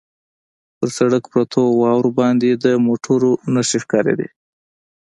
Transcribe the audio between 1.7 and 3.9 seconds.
واورو باندې د موټرو نښې